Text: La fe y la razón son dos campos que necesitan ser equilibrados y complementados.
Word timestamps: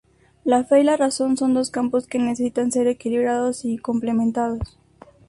La 0.43 0.63
fe 0.63 0.81
y 0.81 0.83
la 0.83 0.97
razón 0.97 1.37
son 1.37 1.53
dos 1.53 1.69
campos 1.69 2.07
que 2.07 2.17
necesitan 2.17 2.71
ser 2.71 2.87
equilibrados 2.87 3.65
y 3.65 3.77
complementados. 3.77 4.79